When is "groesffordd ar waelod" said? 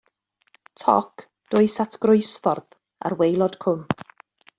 2.05-3.59